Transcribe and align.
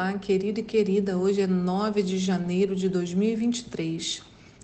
Olá, 0.00 0.12
querido 0.16 0.60
e 0.60 0.62
querida. 0.62 1.18
Hoje 1.18 1.40
é 1.40 1.46
9 1.48 2.04
de 2.04 2.18
janeiro 2.18 2.76
de 2.76 2.88
2023. 2.88 4.22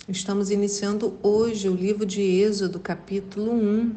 Estamos 0.09 0.49
iniciando 0.49 1.19
hoje 1.25 1.69
o 1.69 1.75
livro 1.75 2.07
de 2.07 2.21
Êxodo, 2.23 2.79
capítulo 2.79 3.53
1. 3.53 3.95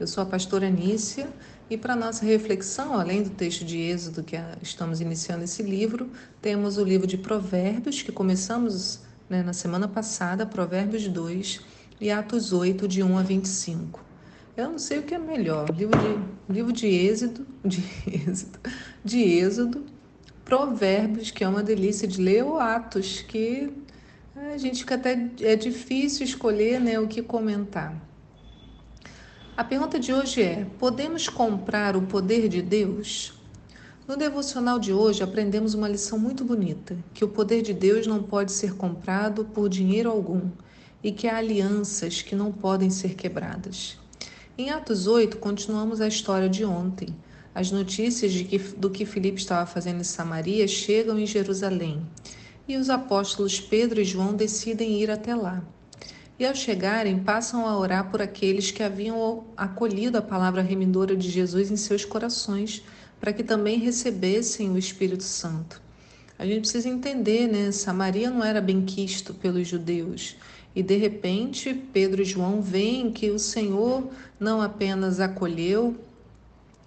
Eu 0.00 0.06
sou 0.08 0.24
a 0.24 0.26
pastora 0.26 0.68
Nícia 0.68 1.28
e 1.70 1.76
para 1.76 1.94
nossa 1.94 2.24
reflexão, 2.24 2.98
além 2.98 3.22
do 3.22 3.30
texto 3.30 3.64
de 3.64 3.78
Êxodo 3.78 4.24
que 4.24 4.34
estamos 4.60 5.00
iniciando 5.00 5.44
esse 5.44 5.62
livro, 5.62 6.10
temos 6.42 6.76
o 6.76 6.82
livro 6.82 7.06
de 7.06 7.16
Provérbios 7.16 8.02
que 8.02 8.10
começamos 8.10 8.98
né, 9.28 9.44
na 9.44 9.52
semana 9.52 9.86
passada, 9.86 10.44
Provérbios 10.44 11.06
2 11.06 11.60
e 12.00 12.10
Atos 12.10 12.52
8, 12.52 12.88
de 12.88 13.00
1 13.00 13.16
a 13.16 13.22
25. 13.22 14.04
Eu 14.56 14.70
não 14.70 14.78
sei 14.80 14.98
o 14.98 15.04
que 15.04 15.14
é 15.14 15.20
melhor, 15.20 15.70
livro 15.70 15.96
de, 15.96 16.52
livro 16.52 16.72
de 16.72 16.88
Êxodo, 16.88 17.46
de 17.64 17.80
Êxodo, 18.10 18.58
de 19.04 19.20
Êxodo 19.20 19.99
Provérbios, 20.50 21.30
que 21.30 21.44
é 21.44 21.48
uma 21.48 21.62
delícia 21.62 22.08
de 22.08 22.20
ler, 22.20 22.44
ou 22.44 22.58
Atos, 22.58 23.22
que 23.22 23.72
a 24.34 24.58
gente 24.58 24.80
fica 24.80 24.96
até 24.96 25.30
é 25.42 25.54
difícil 25.54 26.24
escolher 26.24 26.80
né, 26.80 26.98
o 26.98 27.06
que 27.06 27.22
comentar. 27.22 27.94
A 29.56 29.62
pergunta 29.62 30.00
de 30.00 30.12
hoje 30.12 30.42
é: 30.42 30.66
podemos 30.76 31.28
comprar 31.28 31.96
o 31.96 32.02
poder 32.02 32.48
de 32.48 32.60
Deus? 32.60 33.32
No 34.08 34.16
devocional 34.16 34.80
de 34.80 34.92
hoje 34.92 35.22
aprendemos 35.22 35.72
uma 35.72 35.88
lição 35.88 36.18
muito 36.18 36.44
bonita: 36.44 36.96
que 37.14 37.24
o 37.24 37.28
poder 37.28 37.62
de 37.62 37.72
Deus 37.72 38.08
não 38.08 38.20
pode 38.20 38.50
ser 38.50 38.74
comprado 38.74 39.44
por 39.44 39.68
dinheiro 39.68 40.10
algum 40.10 40.50
e 41.00 41.12
que 41.12 41.28
há 41.28 41.36
alianças 41.36 42.22
que 42.22 42.34
não 42.34 42.50
podem 42.50 42.90
ser 42.90 43.14
quebradas. 43.14 43.96
Em 44.58 44.70
Atos 44.70 45.06
8, 45.06 45.36
continuamos 45.36 46.00
a 46.00 46.08
história 46.08 46.48
de 46.48 46.64
ontem. 46.64 47.14
As 47.54 47.70
notícias 47.70 48.32
que, 48.42 48.58
do 48.58 48.90
que 48.90 49.04
Filipe 49.04 49.40
estava 49.40 49.66
fazendo 49.66 50.00
em 50.00 50.04
Samaria 50.04 50.68
chegam 50.68 51.18
em 51.18 51.26
Jerusalém 51.26 52.06
e 52.70 52.76
os 52.76 52.88
apóstolos 52.88 53.60
Pedro 53.60 54.00
e 54.00 54.04
João 54.04 54.34
decidem 54.34 55.02
ir 55.02 55.10
até 55.10 55.34
lá. 55.34 55.62
E 56.38 56.46
ao 56.46 56.54
chegarem, 56.54 57.18
passam 57.18 57.66
a 57.66 57.76
orar 57.76 58.10
por 58.10 58.22
aqueles 58.22 58.70
que 58.70 58.82
haviam 58.82 59.44
acolhido 59.56 60.16
a 60.16 60.22
palavra 60.22 60.62
remidora 60.62 61.16
de 61.16 61.28
Jesus 61.28 61.70
em 61.70 61.76
seus 61.76 62.04
corações, 62.04 62.82
para 63.20 63.32
que 63.32 63.42
também 63.42 63.78
recebessem 63.78 64.70
o 64.70 64.78
Espírito 64.78 65.24
Santo. 65.24 65.82
A 66.38 66.46
gente 66.46 66.60
precisa 66.60 66.88
entender, 66.88 67.46
né? 67.46 67.70
Samaria 67.72 68.30
não 68.30 68.42
era 68.42 68.62
bem 68.62 68.82
quisto 68.82 69.34
pelos 69.34 69.68
judeus. 69.68 70.36
E 70.74 70.82
de 70.82 70.96
repente, 70.96 71.74
Pedro 71.74 72.22
e 72.22 72.24
João 72.24 72.62
veem 72.62 73.10
que 73.10 73.30
o 73.30 73.38
Senhor 73.38 74.08
não 74.38 74.62
apenas 74.62 75.20
acolheu, 75.20 75.96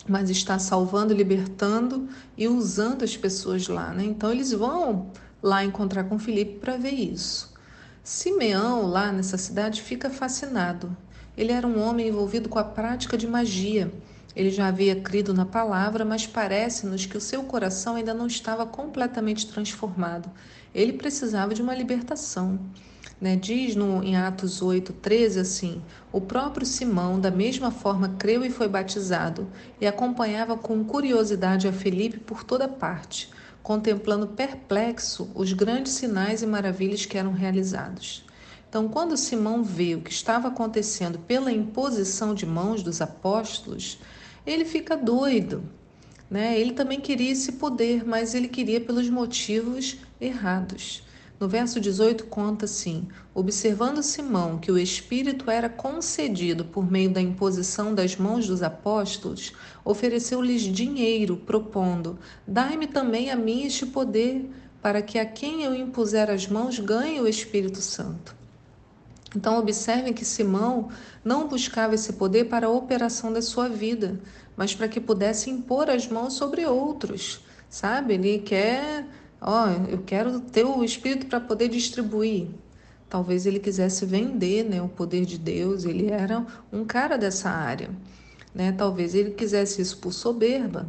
mas 0.08 0.30
está 0.30 0.60
salvando, 0.60 1.14
libertando 1.14 2.10
e 2.38 2.48
usando 2.48 3.04
as 3.04 3.16
pessoas 3.16 3.68
lá, 3.68 3.94
né? 3.94 4.04
Então 4.04 4.32
eles 4.32 4.52
vão 4.52 5.12
lá 5.42 5.64
encontrar 5.64 6.06
com 6.06 6.20
Filipe 6.20 6.60
para 6.60 6.78
ver 6.78 6.94
isso. 6.94 7.54
Simeão, 8.04 8.86
lá 8.88 9.12
nessa 9.12 9.38
cidade, 9.38 9.82
fica 9.82 10.10
fascinado. 10.10 10.96
Ele 11.38 11.52
era 11.52 11.66
um 11.66 11.82
homem 11.82 12.10
envolvido 12.10 12.50
com 12.50 12.60
a 12.60 12.64
prática 12.64 13.18
de 13.18 13.28
magia. 13.28 13.92
Ele 14.36 14.50
já 14.50 14.68
havia 14.68 14.96
crido 14.96 15.34
na 15.34 15.46
palavra, 15.46 16.04
mas 16.04 16.26
parece-nos 16.26 17.06
que 17.06 17.18
o 17.18 17.22
seu 17.22 17.44
coração 17.44 17.96
ainda 17.96 18.14
não 18.14 18.26
estava 18.26 18.66
completamente 18.66 19.48
transformado. 19.48 20.30
Ele 20.74 20.94
precisava 20.94 21.54
de 21.54 21.62
uma 21.62 21.76
libertação. 21.76 22.60
Né? 23.22 23.36
Diz 23.36 23.76
no, 23.76 24.04
em 24.04 24.18
Atos 24.18 24.62
8, 24.62 24.92
13 24.94 25.40
assim: 25.40 25.82
O 26.12 26.20
próprio 26.20 26.66
Simão, 26.66 27.20
da 27.20 27.30
mesma 27.30 27.70
forma, 27.70 28.16
creu 28.18 28.44
e 28.44 28.50
foi 28.50 28.68
batizado, 28.68 29.48
e 29.80 29.86
acompanhava 29.86 30.58
com 30.58 30.84
curiosidade 30.84 31.68
a 31.68 31.72
Felipe 31.72 32.18
por 32.18 32.44
toda 32.44 32.68
parte, 32.68 33.30
contemplando 33.62 34.28
perplexo 34.28 35.30
os 35.36 35.54
grandes 35.54 35.94
sinais 35.94 36.42
e 36.42 36.48
maravilhas 36.48 37.06
que 37.06 37.18
eram 37.18 37.32
realizados. 37.32 38.26
Então, 38.68 38.90
quando 38.90 39.16
Simão 39.16 39.64
vê 39.64 39.94
o 39.94 40.02
que 40.02 40.12
estava 40.12 40.48
acontecendo 40.48 41.20
pela 41.20 41.52
imposição 41.52 42.34
de 42.34 42.44
mãos 42.44 42.82
dos 42.82 43.02
apóstolos, 43.02 44.00
ele 44.46 44.66
fica 44.66 44.96
doido. 44.96 45.64
Né? 46.30 46.60
Ele 46.60 46.74
também 46.74 47.00
queria 47.00 47.32
esse 47.32 47.54
poder, 47.54 48.06
mas 48.06 48.34
ele 48.34 48.48
queria 48.48 48.82
pelos 48.82 49.10
motivos 49.10 49.98
errados. 50.20 51.04
No 51.40 51.48
verso 51.50 51.80
18 51.80 52.26
conta 52.28 52.66
assim: 52.66 53.08
Observando 53.34 54.02
Simão 54.02 54.58
que 54.58 54.72
o 54.72 54.78
Espírito 54.78 55.52
era 55.52 55.68
concedido 55.68 56.64
por 56.64 56.90
meio 56.90 57.10
da 57.10 57.22
imposição 57.22 57.94
das 57.94 58.16
mãos 58.16 58.48
dos 58.48 58.64
apóstolos, 58.64 59.52
ofereceu-lhes 59.84 60.62
dinheiro, 60.62 61.36
propondo: 61.36 62.18
Dai-me 62.48 62.88
também 62.88 63.30
a 63.30 63.36
mim 63.36 63.66
este 63.66 63.86
poder, 63.86 64.50
para 64.82 65.02
que 65.02 65.20
a 65.20 65.26
quem 65.26 65.64
eu 65.64 65.76
impuser 65.76 66.30
as 66.30 66.48
mãos 66.48 66.80
ganhe 66.80 67.20
o 67.20 67.28
Espírito 67.28 67.82
Santo. 67.82 68.43
Então, 69.36 69.58
observem 69.58 70.14
que 70.14 70.26
Simão 70.26 70.90
não 71.24 71.48
buscava 71.48 71.96
esse 71.96 72.14
poder 72.14 72.46
para 72.46 72.68
a 72.68 72.72
operação 72.72 73.34
da 73.34 73.42
sua 73.42 73.68
vida, 73.68 74.20
mas 74.56 74.76
para 74.76 74.88
que 74.88 75.00
pudesse 75.00 75.50
impor 75.50 75.90
as 75.90 76.08
mãos 76.08 76.34
sobre 76.34 76.66
outros, 76.66 77.42
sabe? 77.70 78.14
Ele 78.14 78.40
quer 78.40 79.06
Ó, 79.46 79.68
eu 79.90 80.02
quero 80.06 80.40
ter 80.40 80.64
o 80.64 80.86
Espírito 80.86 81.26
para 81.26 81.38
poder 81.38 81.68
distribuir. 81.68 82.48
Talvez 83.10 83.46
ele 83.46 83.60
quisesse 83.60 84.06
vender 84.06 84.64
né, 84.64 84.82
o 84.82 84.88
poder 84.88 85.26
de 85.26 85.38
Deus, 85.38 85.84
ele 85.84 86.10
era 86.10 86.46
um 86.72 86.86
cara 86.86 87.18
dessa 87.18 87.50
área. 87.50 87.90
Né? 88.56 88.72
Talvez 88.72 89.14
ele 89.14 89.32
quisesse 89.32 89.82
isso 89.82 89.98
por 89.98 90.14
soberba. 90.14 90.88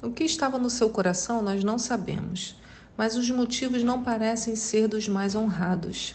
O 0.00 0.12
que 0.12 0.22
estava 0.22 0.56
no 0.56 0.70
seu 0.70 0.88
coração 0.88 1.42
nós 1.42 1.64
não 1.64 1.78
sabemos, 1.78 2.56
mas 2.96 3.16
os 3.16 3.28
motivos 3.28 3.82
não 3.82 4.04
parecem 4.04 4.54
ser 4.54 4.86
dos 4.86 5.08
mais 5.08 5.34
honrados. 5.34 6.14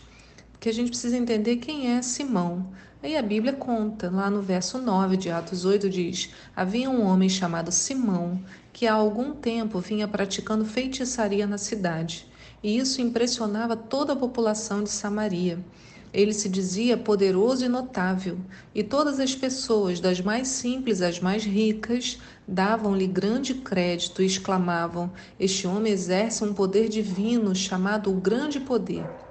Porque 0.65 0.73
a 0.73 0.81
gente 0.81 0.89
precisa 0.89 1.15
entender 1.15 1.57
quem 1.57 1.95
é 1.95 2.01
Simão. 2.01 2.65
Aí 3.03 3.15
a 3.15 3.21
Bíblia 3.21 3.53
conta, 3.53 4.09
lá 4.09 4.31
no 4.31 4.41
verso 4.41 4.79
9 4.79 5.15
de 5.15 5.29
Atos 5.29 5.63
8, 5.63 5.87
diz: 5.87 6.31
Havia 6.55 6.89
um 6.89 7.05
homem 7.05 7.29
chamado 7.29 7.71
Simão 7.71 8.43
que 8.73 8.87
há 8.87 8.93
algum 8.95 9.31
tempo 9.35 9.79
vinha 9.79 10.07
praticando 10.07 10.65
feitiçaria 10.65 11.45
na 11.45 11.59
cidade, 11.59 12.25
e 12.63 12.79
isso 12.79 12.99
impressionava 12.99 13.77
toda 13.77 14.13
a 14.13 14.15
população 14.15 14.83
de 14.83 14.89
Samaria. 14.89 15.63
Ele 16.11 16.33
se 16.33 16.49
dizia 16.49 16.97
poderoso 16.97 17.63
e 17.63 17.69
notável, 17.69 18.39
e 18.73 18.81
todas 18.81 19.19
as 19.19 19.35
pessoas, 19.35 19.99
das 19.99 20.19
mais 20.19 20.47
simples 20.47 20.99
às 20.99 21.19
mais 21.19 21.43
ricas, 21.43 22.17
davam-lhe 22.47 23.05
grande 23.05 23.53
crédito 23.53 24.19
e 24.19 24.25
exclamavam: 24.25 25.11
Este 25.39 25.67
homem 25.67 25.93
exerce 25.93 26.43
um 26.43 26.55
poder 26.55 26.89
divino 26.89 27.53
chamado 27.53 28.09
o 28.09 28.19
Grande 28.19 28.59
Poder. 28.59 29.24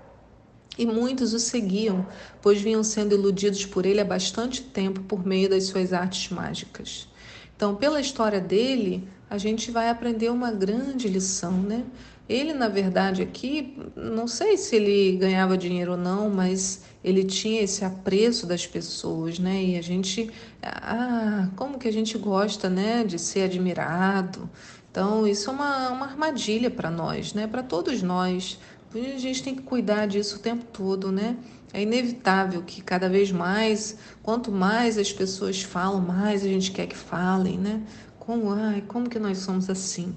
E 0.76 0.84
muitos 0.84 1.32
o 1.32 1.38
seguiam, 1.38 2.06
pois 2.42 2.60
vinham 2.60 2.82
sendo 2.82 3.14
iludidos 3.14 3.64
por 3.64 3.86
ele 3.86 4.00
há 4.00 4.04
bastante 4.04 4.62
tempo 4.62 5.00
por 5.02 5.24
meio 5.24 5.48
das 5.48 5.64
suas 5.64 5.92
artes 5.92 6.30
mágicas. 6.30 7.08
Então, 7.56 7.76
pela 7.76 8.00
história 8.00 8.40
dele, 8.40 9.06
a 9.30 9.38
gente 9.38 9.70
vai 9.70 9.88
aprender 9.88 10.30
uma 10.30 10.50
grande 10.50 11.08
lição, 11.08 11.52
né? 11.52 11.84
Ele, 12.28 12.54
na 12.54 12.68
verdade, 12.68 13.20
aqui, 13.20 13.76
não 13.94 14.26
sei 14.26 14.56
se 14.56 14.74
ele 14.76 15.16
ganhava 15.18 15.58
dinheiro 15.58 15.92
ou 15.92 15.98
não, 15.98 16.30
mas 16.30 16.82
ele 17.04 17.22
tinha 17.22 17.60
esse 17.60 17.84
apreço 17.84 18.46
das 18.46 18.66
pessoas, 18.66 19.38
né? 19.38 19.62
E 19.62 19.78
a 19.78 19.82
gente, 19.82 20.30
ah, 20.62 21.50
como 21.54 21.78
que 21.78 21.86
a 21.86 21.92
gente 21.92 22.16
gosta, 22.16 22.70
né, 22.70 23.04
de 23.04 23.18
ser 23.18 23.42
admirado. 23.42 24.48
Então, 24.90 25.26
isso 25.26 25.50
é 25.50 25.52
uma, 25.52 25.90
uma 25.90 26.06
armadilha 26.06 26.70
para 26.70 26.90
nós, 26.90 27.34
né? 27.34 27.46
Para 27.46 27.62
todos 27.62 28.02
nós. 28.02 28.58
A 28.94 29.18
gente 29.18 29.42
tem 29.42 29.54
que 29.56 29.62
cuidar 29.62 30.06
disso 30.06 30.36
o 30.36 30.38
tempo 30.38 30.64
todo, 30.72 31.10
né? 31.10 31.36
É 31.72 31.82
inevitável 31.82 32.62
que 32.62 32.80
cada 32.80 33.08
vez 33.08 33.32
mais, 33.32 33.96
quanto 34.22 34.52
mais 34.52 34.96
as 34.96 35.12
pessoas 35.12 35.60
falam, 35.62 36.00
mais 36.00 36.44
a 36.44 36.48
gente 36.48 36.70
quer 36.70 36.86
que 36.86 36.96
falem, 36.96 37.58
né? 37.58 37.82
Como, 38.20 38.52
ai, 38.52 38.84
como 38.86 39.08
que 39.08 39.18
nós 39.18 39.38
somos 39.38 39.68
assim? 39.68 40.14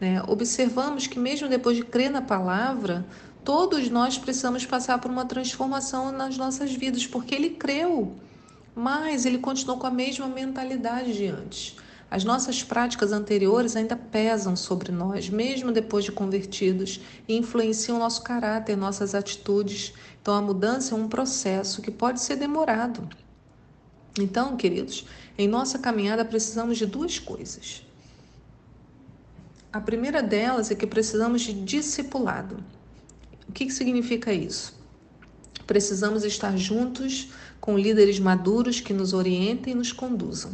Né? 0.00 0.20
Observamos 0.26 1.06
que 1.06 1.18
mesmo 1.18 1.48
depois 1.48 1.76
de 1.76 1.84
crer 1.84 2.10
na 2.10 2.20
palavra, 2.20 3.06
todos 3.44 3.88
nós 3.88 4.18
precisamos 4.18 4.66
passar 4.66 4.98
por 4.98 5.10
uma 5.10 5.24
transformação 5.24 6.10
nas 6.10 6.36
nossas 6.36 6.72
vidas, 6.72 7.06
porque 7.06 7.36
ele 7.36 7.50
creu, 7.50 8.16
mas 8.74 9.26
ele 9.26 9.38
continuou 9.38 9.78
com 9.78 9.86
a 9.86 9.92
mesma 9.92 10.26
mentalidade 10.26 11.12
de 11.12 11.26
antes. 11.26 11.76
As 12.10 12.24
nossas 12.24 12.62
práticas 12.62 13.12
anteriores 13.12 13.76
ainda 13.76 13.94
pesam 13.94 14.56
sobre 14.56 14.90
nós, 14.90 15.28
mesmo 15.28 15.70
depois 15.70 16.04
de 16.04 16.12
convertidos, 16.12 17.00
e 17.28 17.36
influenciam 17.36 17.98
nosso 17.98 18.22
caráter, 18.22 18.76
nossas 18.76 19.14
atitudes. 19.14 19.92
Então, 20.22 20.34
a 20.34 20.40
mudança 20.40 20.94
é 20.94 20.98
um 20.98 21.08
processo 21.08 21.82
que 21.82 21.90
pode 21.90 22.22
ser 22.22 22.36
demorado. 22.36 23.06
Então, 24.18 24.56
queridos, 24.56 25.06
em 25.36 25.46
nossa 25.46 25.78
caminhada 25.78 26.24
precisamos 26.24 26.78
de 26.78 26.86
duas 26.86 27.18
coisas. 27.18 27.86
A 29.70 29.80
primeira 29.80 30.22
delas 30.22 30.70
é 30.70 30.74
que 30.74 30.86
precisamos 30.86 31.42
de 31.42 31.52
discipulado. 31.52 32.64
O 33.46 33.52
que, 33.52 33.66
que 33.66 33.72
significa 33.72 34.32
isso? 34.32 34.74
Precisamos 35.66 36.24
estar 36.24 36.56
juntos 36.56 37.30
com 37.60 37.78
líderes 37.78 38.18
maduros 38.18 38.80
que 38.80 38.94
nos 38.94 39.12
orientem 39.12 39.74
e 39.74 39.76
nos 39.76 39.92
conduzam. 39.92 40.52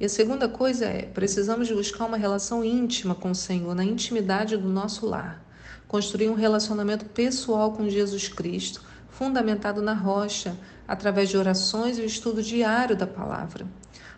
E 0.00 0.04
a 0.04 0.08
segunda 0.08 0.48
coisa 0.48 0.84
é, 0.84 1.02
precisamos 1.02 1.68
buscar 1.70 2.06
uma 2.06 2.16
relação 2.16 2.64
íntima 2.64 3.16
com 3.16 3.32
o 3.32 3.34
Senhor, 3.34 3.74
na 3.74 3.84
intimidade 3.84 4.56
do 4.56 4.68
nosso 4.68 5.06
lar. 5.06 5.44
Construir 5.88 6.28
um 6.28 6.34
relacionamento 6.34 7.04
pessoal 7.06 7.72
com 7.72 7.88
Jesus 7.88 8.28
Cristo, 8.28 8.80
fundamentado 9.08 9.82
na 9.82 9.94
rocha, 9.94 10.56
através 10.86 11.28
de 11.28 11.36
orações 11.36 11.98
e 11.98 12.02
o 12.02 12.04
estudo 12.04 12.42
diário 12.42 12.94
da 12.94 13.06
palavra. 13.06 13.66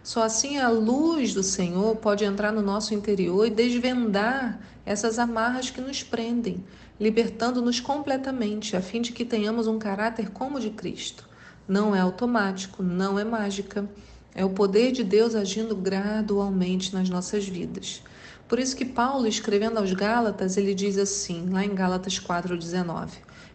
Só 0.02 0.22
assim 0.22 0.58
a 0.58 0.68
luz 0.68 1.32
do 1.32 1.42
Senhor 1.42 1.96
pode 1.96 2.24
entrar 2.24 2.52
no 2.52 2.60
nosso 2.62 2.92
interior 2.92 3.46
e 3.46 3.50
desvendar 3.50 4.60
essas 4.84 5.18
amarras 5.18 5.70
que 5.70 5.80
nos 5.80 6.02
prendem, 6.02 6.62
libertando-nos 6.98 7.80
completamente, 7.80 8.76
a 8.76 8.82
fim 8.82 9.00
de 9.00 9.12
que 9.12 9.24
tenhamos 9.24 9.66
um 9.66 9.78
caráter 9.78 10.30
como 10.30 10.60
de 10.60 10.70
Cristo. 10.70 11.28
Não 11.66 11.94
é 11.94 12.00
automático, 12.00 12.82
não 12.82 13.18
é 13.18 13.24
mágica. 13.24 13.88
É 14.34 14.44
o 14.44 14.50
poder 14.50 14.92
de 14.92 15.02
Deus 15.02 15.34
agindo 15.34 15.74
gradualmente 15.74 16.94
nas 16.94 17.08
nossas 17.08 17.46
vidas. 17.46 18.02
Por 18.48 18.58
isso 18.58 18.76
que 18.76 18.84
Paulo, 18.84 19.26
escrevendo 19.26 19.78
aos 19.78 19.92
Gálatas, 19.92 20.56
ele 20.56 20.74
diz 20.74 20.98
assim, 20.98 21.48
lá 21.50 21.64
em 21.64 21.74
Gálatas 21.74 22.18
4:19: 22.18 23.10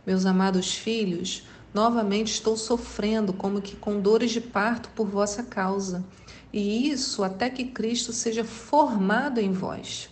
Meus 0.05 0.25
amados 0.25 0.73
filhos, 0.73 1.43
novamente 1.73 2.31
estou 2.31 2.55
sofrendo 2.55 3.33
como 3.33 3.61
que 3.61 3.75
com 3.75 3.99
dores 3.99 4.31
de 4.31 4.39
parto 4.39 4.89
por 4.95 5.07
vossa 5.07 5.43
causa, 5.43 6.03
e 6.51 6.89
isso 6.89 7.23
até 7.23 7.49
que 7.49 7.65
Cristo 7.65 8.13
seja 8.13 8.45
formado 8.45 9.39
em 9.39 9.51
vós. 9.51 10.09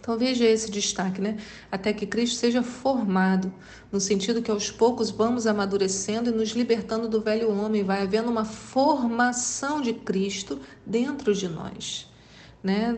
Então 0.00 0.16
veja 0.16 0.46
esse 0.46 0.70
destaque, 0.70 1.20
né? 1.20 1.36
Até 1.70 1.92
que 1.92 2.06
Cristo 2.06 2.36
seja 2.36 2.62
formado, 2.62 3.52
no 3.92 4.00
sentido 4.00 4.40
que 4.40 4.50
aos 4.50 4.70
poucos 4.70 5.10
vamos 5.10 5.46
amadurecendo 5.46 6.30
e 6.30 6.32
nos 6.32 6.50
libertando 6.50 7.06
do 7.06 7.20
velho 7.20 7.52
homem, 7.52 7.84
vai 7.84 8.02
havendo 8.02 8.30
uma 8.30 8.44
formação 8.44 9.80
de 9.80 9.92
Cristo 9.92 10.58
dentro 10.86 11.34
de 11.34 11.48
nós. 11.48 12.10
Né? 12.62 12.96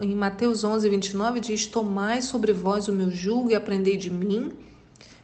Em 0.00 0.14
Mateus 0.14 0.62
11, 0.62 0.88
29 0.88 1.40
diz: 1.40 1.66
Tomai 1.66 2.22
sobre 2.22 2.52
vós 2.52 2.86
o 2.86 2.92
meu 2.92 3.10
jugo 3.10 3.50
e 3.50 3.54
aprendei 3.56 3.96
de 3.96 4.10
mim, 4.10 4.52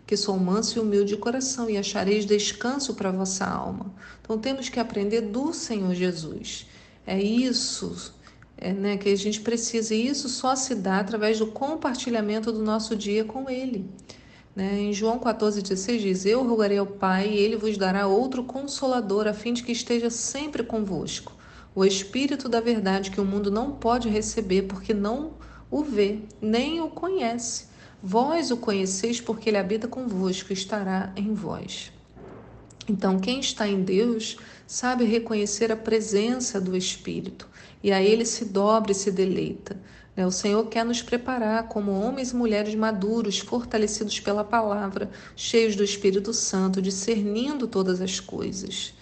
que 0.05 0.17
sou 0.17 0.37
manso 0.37 0.79
e 0.79 0.81
humilde 0.81 1.15
de 1.15 1.17
coração, 1.17 1.71
e 1.71 1.79
achareis 1.79 2.26
descanso 2.26 2.94
para 2.94 3.12
vossa 3.12 3.47
alma. 3.47 3.94
Então 4.21 4.37
temos 4.37 4.69
que 4.69 4.81
aprender 4.81 5.21
do 5.21 5.53
Senhor 5.53 5.94
Jesus. 5.94 6.67
É 7.06 7.21
isso 7.21 8.12
é, 8.61 8.73
né, 8.75 8.97
que 8.99 9.09
a 9.09 9.17
gente 9.17 9.41
precisa, 9.41 9.95
e 9.95 10.07
isso 10.07 10.29
só 10.29 10.55
se 10.55 10.75
dá 10.75 11.01
através 11.01 11.39
do 11.39 11.47
compartilhamento 11.47 12.53
do 12.53 12.62
nosso 12.62 12.95
dia 12.95 13.25
com 13.25 13.49
Ele. 13.49 13.89
Né? 14.55 14.81
Em 14.81 14.93
João 14.93 15.19
14,16 15.19 15.99
diz: 15.99 16.27
Eu 16.27 16.47
rogarei 16.47 16.77
ao 16.77 16.87
Pai, 16.87 17.29
e 17.29 17.39
Ele 17.39 17.57
vos 17.57 17.79
dará 17.79 18.07
outro 18.07 18.45
consolador, 18.45 19.27
a 19.27 19.33
fim 19.33 19.55
de 19.55 19.62
que 19.62 19.73
esteja 19.73 20.11
sempre 20.11 20.62
convosco. 20.62 21.33
O 21.75 21.85
Espírito 21.85 22.49
da 22.49 22.61
Verdade, 22.61 23.11
que 23.11 23.21
o 23.21 23.25
mundo 23.25 23.51
não 23.51 23.73
pode 23.73 24.09
receber, 24.09 24.62
porque 24.62 24.93
não 24.93 25.33
o 25.71 25.83
vê, 25.83 26.19
nem 26.43 26.81
o 26.81 26.91
conhece. 26.91 27.67
Vós 28.03 28.51
o 28.51 28.57
conheceis, 28.57 29.21
porque 29.21 29.49
Ele 29.49 29.59
habita 29.59 29.89
convosco, 29.89 30.53
estará 30.53 31.12
em 31.17 31.33
vós. 31.33 31.93
Então, 32.90 33.20
quem 33.20 33.38
está 33.38 33.69
em 33.69 33.82
Deus 33.82 34.37
sabe 34.66 35.04
reconhecer 35.04 35.70
a 35.70 35.76
presença 35.76 36.60
do 36.60 36.76
Espírito 36.76 37.48
e 37.84 37.92
a 37.92 38.02
ele 38.02 38.26
se 38.26 38.46
dobra 38.46 38.90
e 38.90 38.94
se 38.96 39.12
deleita. 39.12 39.81
Né? 40.16 40.26
O 40.26 40.31
Senhor 40.32 40.66
quer 40.66 40.84
nos 40.84 41.00
preparar 41.00 41.69
como 41.69 41.92
homens 41.92 42.32
e 42.32 42.37
mulheres 42.37 42.75
maduros, 42.75 43.38
fortalecidos 43.38 44.19
pela 44.19 44.42
palavra, 44.42 45.08
cheios 45.37 45.76
do 45.76 45.84
Espírito 45.84 46.34
Santo, 46.34 46.82
discernindo 46.82 47.69
todas 47.69 48.00
as 48.00 48.19
coisas. 48.19 48.92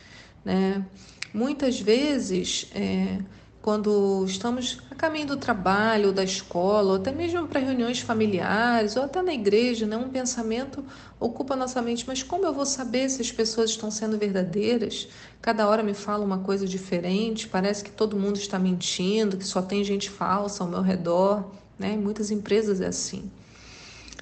Né? 0.44 0.85
Muitas 1.32 1.81
vezes, 1.81 2.70
é, 2.75 3.20
quando 3.69 4.25
estamos 4.25 4.79
a 4.91 4.94
caminho 4.94 5.26
do 5.26 5.37
trabalho, 5.37 6.11
da 6.11 6.25
escola, 6.25 6.93
ou 6.93 6.97
até 6.97 7.12
mesmo 7.12 7.47
para 7.47 7.61
reuniões 7.61 8.00
familiares, 8.00 8.97
ou 8.97 9.03
até 9.03 9.20
na 9.20 9.35
igreja, 9.35 9.87
né? 9.87 9.94
um 9.94 10.09
pensamento 10.09 10.82
ocupa 11.20 11.55
nossa 11.55 11.82
mente. 11.82 12.03
Mas 12.09 12.23
como 12.23 12.47
eu 12.47 12.55
vou 12.55 12.65
saber 12.65 13.11
se 13.11 13.20
as 13.20 13.31
pessoas 13.31 13.69
estão 13.69 13.91
sendo 13.91 14.17
verdadeiras? 14.17 15.06
Cada 15.43 15.69
hora 15.69 15.82
me 15.82 15.93
fala 15.93 16.25
uma 16.25 16.38
coisa 16.38 16.67
diferente, 16.67 17.47
parece 17.47 17.85
que 17.85 17.91
todo 17.91 18.17
mundo 18.17 18.37
está 18.37 18.59
mentindo, 18.59 19.37
que 19.37 19.44
só 19.44 19.61
tem 19.61 19.85
gente 19.85 20.09
falsa 20.09 20.64
ao 20.64 20.71
meu 20.71 20.81
redor. 20.81 21.53
Né? 21.79 21.93
Em 21.93 21.99
muitas 21.99 22.31
empresas 22.31 22.81
é 22.81 22.87
assim. 22.87 23.31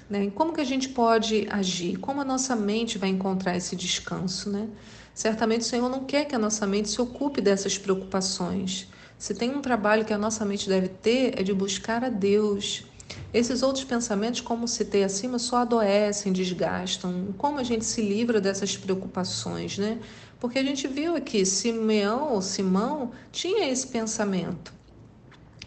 Né? 0.09 0.29
Como 0.35 0.51
que 0.51 0.59
a 0.59 0.65
gente 0.65 0.89
pode 0.89 1.47
agir? 1.49 1.95
Como 1.99 2.19
a 2.19 2.25
nossa 2.25 2.53
mente 2.53 2.97
vai 2.97 3.07
encontrar 3.07 3.55
esse 3.55 3.77
descanso? 3.77 4.49
Né? 4.49 4.67
Certamente 5.15 5.61
o 5.61 5.65
Senhor 5.65 5.87
não 5.87 6.03
quer 6.03 6.25
que 6.25 6.35
a 6.35 6.39
nossa 6.39 6.67
mente 6.67 6.89
se 6.89 7.01
ocupe 7.01 7.39
dessas 7.39 7.77
preocupações. 7.77 8.89
Se 9.17 9.33
tem 9.33 9.49
um 9.55 9.61
trabalho 9.61 10.05
que 10.05 10.13
a 10.13 10.17
nossa 10.17 10.45
mente 10.45 10.69
deve 10.69 10.89
ter, 10.89 11.39
é 11.39 11.43
de 11.43 11.51
buscar 11.51 12.03
a 12.03 12.09
Deus. 12.09 12.85
Esses 13.33 13.63
outros 13.63 13.83
pensamentos, 13.83 14.41
como 14.41 14.67
citei 14.67 15.03
acima, 15.03 15.39
só 15.39 15.57
adoecem, 15.57 16.31
desgastam. 16.31 17.33
Como 17.35 17.57
a 17.57 17.63
gente 17.63 17.83
se 17.83 18.01
livra 18.01 18.39
dessas 18.39 18.77
preocupações, 18.77 19.77
né? 19.77 19.99
Porque 20.39 20.59
a 20.59 20.63
gente 20.63 20.87
viu 20.87 21.15
aqui, 21.15 21.45
Simeão 21.45 22.33
ou 22.33 22.41
Simão 22.43 23.11
tinha 23.31 23.69
esse 23.69 23.87
pensamento. 23.87 24.71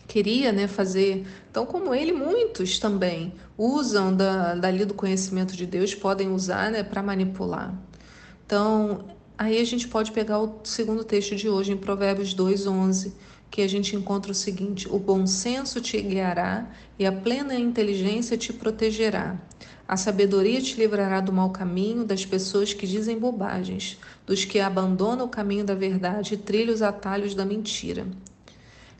Queria 0.06 0.52
né, 0.52 0.68
fazer. 0.68 1.26
Então, 1.50 1.66
como 1.66 1.92
ele, 1.92 2.12
muitos 2.12 2.78
também 2.78 3.34
usam 3.58 4.14
da, 4.14 4.54
dali 4.54 4.84
do 4.84 4.94
conhecimento 4.94 5.56
de 5.56 5.66
Deus, 5.66 5.92
podem 5.92 6.30
usar 6.30 6.70
né, 6.70 6.84
para 6.84 7.02
manipular. 7.02 7.74
Então, 8.46 9.06
aí 9.36 9.60
a 9.60 9.64
gente 9.64 9.88
pode 9.88 10.12
pegar 10.12 10.38
o 10.38 10.60
segundo 10.62 11.02
texto 11.02 11.34
de 11.34 11.48
hoje, 11.48 11.72
em 11.72 11.76
Provérbios 11.76 12.34
2,11 12.34 13.12
que 13.50 13.62
a 13.62 13.68
gente 13.68 13.96
encontra 13.96 14.30
o 14.30 14.34
seguinte: 14.34 14.88
o 14.88 14.98
bom 14.98 15.26
senso 15.26 15.80
te 15.80 16.00
guiará 16.00 16.70
e 16.98 17.04
a 17.04 17.12
plena 17.12 17.54
inteligência 17.54 18.36
te 18.36 18.52
protegerá. 18.52 19.36
A 19.88 19.96
sabedoria 19.96 20.60
te 20.60 20.76
livrará 20.76 21.20
do 21.20 21.32
mau 21.32 21.50
caminho, 21.50 22.04
das 22.04 22.24
pessoas 22.24 22.72
que 22.72 22.86
dizem 22.86 23.18
bobagens, 23.18 23.98
dos 24.24 24.44
que 24.44 24.60
abandonam 24.60 25.26
o 25.26 25.28
caminho 25.28 25.64
da 25.64 25.74
verdade 25.74 26.34
e 26.34 26.36
trilham 26.36 26.72
os 26.72 26.80
atalhos 26.80 27.34
da 27.34 27.44
mentira. 27.44 28.06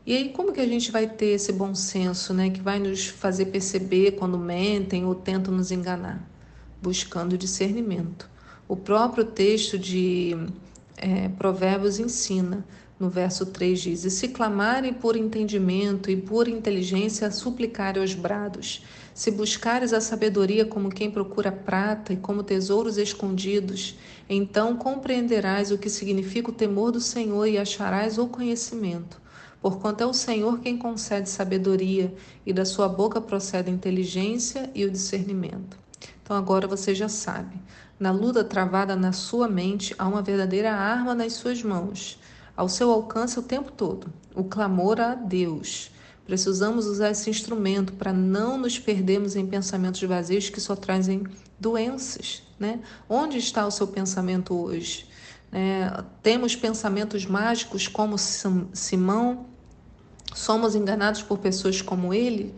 E 0.05 0.17
aí, 0.17 0.31
como 0.31 0.53
que 0.53 0.61
a 0.61 0.67
gente 0.67 0.91
vai 0.91 1.07
ter 1.07 1.27
esse 1.27 1.53
bom 1.53 1.77
senso, 1.77 2.35
né, 2.35 2.51
que 2.51 2.61
vai 2.61 2.81
nos 2.81 3.07
fazer 3.07 3.47
perceber 3.47 4.13
quando 4.13 4.37
mentem 4.37 5.05
ou 5.05 5.15
tentam 5.15 5.55
nos 5.55 5.71
enganar? 5.71 6.29
Buscando 6.83 7.39
discernimento. 7.39 8.29
O 8.67 8.75
próprio 8.75 9.25
texto 9.25 9.79
de 9.79 10.37
é, 11.01 11.29
Provérbios 11.31 11.99
ensina 11.99 12.65
no 13.01 13.09
verso 13.09 13.47
3 13.47 13.81
diz: 13.81 14.05
E 14.05 14.11
se 14.11 14.29
clamarem 14.29 14.93
por 14.93 15.17
entendimento 15.17 16.11
e 16.11 16.17
por 16.17 16.47
inteligência, 16.47 17.31
suplicarem 17.31 18.03
aos 18.03 18.13
brados. 18.13 18.85
Se 19.15 19.31
buscares 19.31 19.95
a 19.95 20.03
sabedoria 20.03 20.67
como 20.67 20.91
quem 20.91 21.11
procura 21.11 21.51
prata 21.51 22.13
e 22.13 22.19
como 22.19 22.43
tesouros 22.43 22.99
escondidos, 22.99 23.97
então 24.29 24.77
compreenderás 24.77 25.71
o 25.71 25.79
que 25.79 25.89
significa 25.89 26.51
o 26.51 26.55
temor 26.55 26.93
do 26.93 27.01
Senhor 27.01 27.47
e 27.47 27.57
acharás 27.57 28.19
o 28.19 28.29
conhecimento. 28.29 29.19
Porquanto 29.63 30.03
é 30.03 30.07
o 30.07 30.13
Senhor 30.13 30.61
quem 30.61 30.77
concede 30.77 31.29
sabedoria, 31.29 32.15
e 32.45 32.53
da 32.53 32.67
sua 32.67 32.89
boca 32.89 33.19
procede 33.19 33.71
a 33.71 33.75
inteligência 33.75 34.71
e 34.75 34.85
o 34.85 34.91
discernimento. 34.91 35.79
Então 36.31 36.39
agora 36.39 36.69
você 36.69 36.95
já 36.95 37.09
sabe. 37.09 37.61
Na 37.99 38.13
luta 38.13 38.45
travada 38.45 38.95
na 38.95 39.11
sua 39.11 39.49
mente, 39.49 39.97
há 39.99 40.07
uma 40.07 40.23
verdadeira 40.23 40.73
arma 40.73 41.13
nas 41.13 41.33
suas 41.33 41.61
mãos 41.61 42.21
ao 42.57 42.69
seu 42.69 42.89
alcance 42.93 43.37
o 43.37 43.43
tempo 43.43 43.73
todo, 43.73 44.13
o 44.33 44.45
clamor 44.45 45.01
a 45.01 45.17
Deus. 45.17 45.91
Precisamos 46.25 46.87
usar 46.87 47.11
esse 47.11 47.29
instrumento 47.29 47.95
para 47.95 48.13
não 48.13 48.57
nos 48.57 48.79
perdermos 48.79 49.35
em 49.35 49.45
pensamentos 49.45 50.01
vazios 50.05 50.49
que 50.49 50.61
só 50.61 50.77
trazem 50.77 51.27
doenças. 51.59 52.45
Né? 52.61 52.79
Onde 53.09 53.37
está 53.39 53.67
o 53.67 53.71
seu 53.73 53.89
pensamento 53.89 54.55
hoje? 54.55 55.09
É, 55.51 56.05
temos 56.23 56.55
pensamentos 56.55 57.27
mágicos 57.27 57.89
como 57.89 58.17
Simão? 58.17 59.47
Somos 60.33 60.77
enganados 60.77 61.25
por 61.25 61.39
pessoas 61.39 61.83
como 61.83 62.15
ele? 62.15 62.55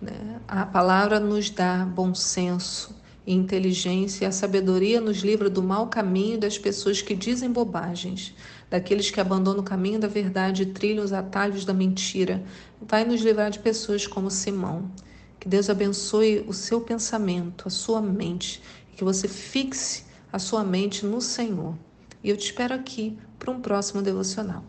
Né? 0.00 0.40
A 0.48 0.64
palavra 0.64 1.20
nos 1.20 1.50
dá 1.50 1.84
bom 1.84 2.14
senso, 2.14 2.98
e 3.30 3.32
inteligência 3.32 4.24
e 4.24 4.26
a 4.26 4.32
sabedoria 4.32 5.00
nos 5.00 5.18
livra 5.18 5.48
do 5.48 5.62
mau 5.62 5.86
caminho 5.86 6.36
das 6.36 6.58
pessoas 6.58 7.00
que 7.00 7.14
dizem 7.14 7.48
bobagens, 7.48 8.34
daqueles 8.68 9.08
que 9.08 9.20
abandonam 9.20 9.60
o 9.60 9.64
caminho 9.64 10.00
da 10.00 10.08
verdade 10.08 10.64
e 10.64 10.66
trilham 10.66 11.04
os 11.04 11.12
atalhos 11.12 11.64
da 11.64 11.72
mentira. 11.72 12.42
Vai 12.82 13.04
nos 13.04 13.20
livrar 13.20 13.52
de 13.52 13.60
pessoas 13.60 14.04
como 14.04 14.32
Simão. 14.32 14.90
Que 15.38 15.48
Deus 15.48 15.70
abençoe 15.70 16.44
o 16.46 16.52
seu 16.52 16.80
pensamento, 16.80 17.68
a 17.68 17.70
sua 17.70 18.02
mente, 18.02 18.60
e 18.92 18.96
que 18.96 19.04
você 19.04 19.28
fixe 19.28 20.02
a 20.32 20.38
sua 20.40 20.64
mente 20.64 21.06
no 21.06 21.20
Senhor. 21.20 21.78
E 22.24 22.30
eu 22.30 22.36
te 22.36 22.46
espero 22.46 22.74
aqui 22.74 23.16
para 23.38 23.52
um 23.52 23.60
próximo 23.60 24.02
devocional. 24.02 24.64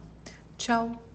Tchau! 0.56 1.11